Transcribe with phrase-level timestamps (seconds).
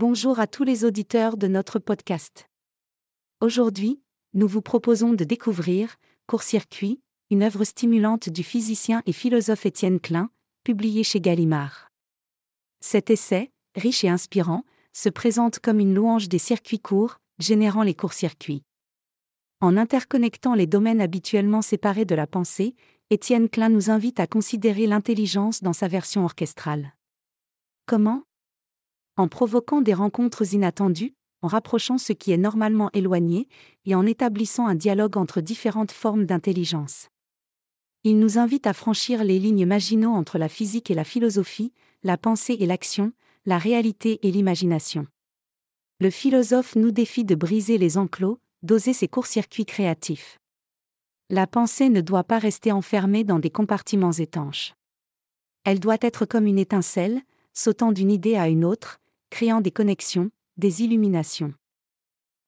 [0.00, 2.48] Bonjour à tous les auditeurs de notre podcast.
[3.40, 4.00] Aujourd'hui,
[4.32, 5.96] nous vous proposons de découvrir
[6.28, 7.00] Court-circuit,
[7.30, 10.30] une œuvre stimulante du physicien et philosophe Étienne Klein,
[10.62, 11.90] publiée chez Gallimard.
[12.78, 17.94] Cet essai, riche et inspirant, se présente comme une louange des circuits courts, générant les
[17.94, 18.62] courts-circuits.
[19.60, 22.76] En interconnectant les domaines habituellement séparés de la pensée,
[23.10, 26.94] Étienne Klein nous invite à considérer l'intelligence dans sa version orchestrale.
[27.86, 28.22] Comment
[29.18, 33.48] En provoquant des rencontres inattendues, en rapprochant ce qui est normalement éloigné,
[33.84, 37.08] et en établissant un dialogue entre différentes formes d'intelligence.
[38.04, 41.72] Il nous invite à franchir les lignes maginaux entre la physique et la philosophie,
[42.04, 43.12] la pensée et l'action,
[43.44, 45.08] la réalité et l'imagination.
[45.98, 50.38] Le philosophe nous défie de briser les enclos, d'oser ses courts-circuits créatifs.
[51.28, 54.74] La pensée ne doit pas rester enfermée dans des compartiments étanches.
[55.64, 57.20] Elle doit être comme une étincelle,
[57.52, 59.00] sautant d'une idée à une autre,
[59.30, 61.54] créant des connexions, des illuminations.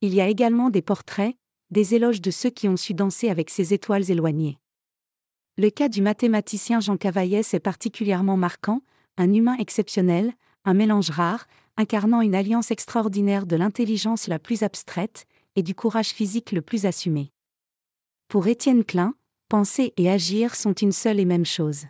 [0.00, 1.36] Il y a également des portraits,
[1.70, 4.58] des éloges de ceux qui ont su danser avec ces étoiles éloignées.
[5.56, 8.82] Le cas du mathématicien Jean Cavaillès est particulièrement marquant,
[9.16, 10.32] un humain exceptionnel,
[10.64, 16.10] un mélange rare, incarnant une alliance extraordinaire de l'intelligence la plus abstraite et du courage
[16.10, 17.32] physique le plus assumé.
[18.28, 19.14] Pour Étienne Klein,
[19.48, 21.84] penser et agir sont une seule et même chose.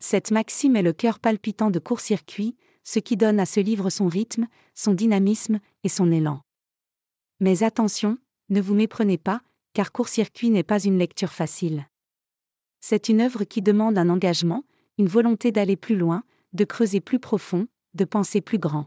[0.00, 4.08] Cette maxime est le cœur palpitant de court-circuit, ce qui donne à ce livre son
[4.08, 6.40] rythme, son dynamisme et son élan.
[7.40, 11.86] Mais attention, ne vous méprenez pas, car court-circuit n'est pas une lecture facile.
[12.80, 14.64] C'est une œuvre qui demande un engagement,
[14.98, 18.86] une volonté d'aller plus loin, de creuser plus profond, de penser plus grand.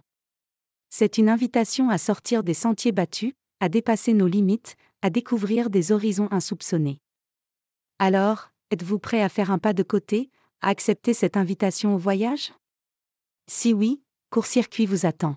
[0.89, 5.91] C'est une invitation à sortir des sentiers battus, à dépasser nos limites, à découvrir des
[5.91, 6.99] horizons insoupçonnés.
[7.99, 10.29] Alors, êtes-vous prêt à faire un pas de côté,
[10.61, 12.53] à accepter cette invitation au voyage?
[13.47, 14.01] Si oui,
[14.31, 15.35] court-circuit vous attend.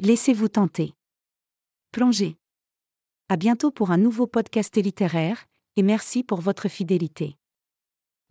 [0.00, 0.92] Laissez-vous tenter.
[1.90, 2.36] Plongez.
[3.30, 7.36] À bientôt pour un nouveau podcast littéraire, et merci pour votre fidélité.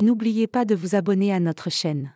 [0.03, 2.15] N'oubliez pas de vous abonner à notre chaîne.